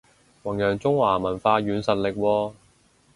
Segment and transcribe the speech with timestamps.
[0.41, 2.53] 弘揚中華文化軟實力喎